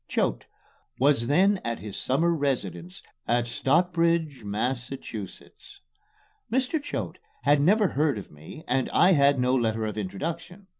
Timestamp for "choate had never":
6.81-7.89